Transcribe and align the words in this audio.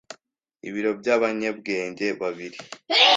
ibiro 0.67 0.91
byabanyebwenge 0.99 2.07
babiri 2.19 2.57